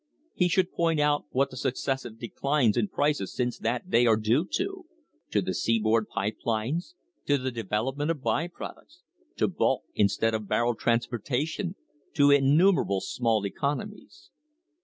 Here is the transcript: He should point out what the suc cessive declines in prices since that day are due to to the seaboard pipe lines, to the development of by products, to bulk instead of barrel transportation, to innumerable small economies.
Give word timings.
He 0.33 0.47
should 0.47 0.71
point 0.71 0.99
out 0.99 1.25
what 1.29 1.51
the 1.51 1.55
suc 1.57 1.75
cessive 1.75 2.17
declines 2.17 2.75
in 2.75 2.87
prices 2.87 3.31
since 3.35 3.59
that 3.59 3.91
day 3.91 4.07
are 4.07 4.15
due 4.17 4.47
to 4.53 4.87
to 5.29 5.41
the 5.43 5.53
seaboard 5.53 6.07
pipe 6.09 6.37
lines, 6.43 6.95
to 7.27 7.37
the 7.37 7.51
development 7.51 8.09
of 8.09 8.19
by 8.23 8.47
products, 8.47 9.03
to 9.37 9.47
bulk 9.47 9.83
instead 9.93 10.33
of 10.33 10.47
barrel 10.47 10.73
transportation, 10.73 11.75
to 12.15 12.31
innumerable 12.31 12.99
small 12.99 13.45
economies. 13.45 14.31